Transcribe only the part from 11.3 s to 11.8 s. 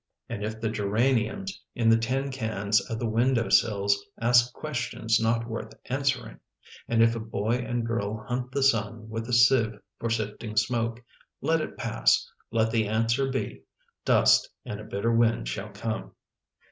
Let it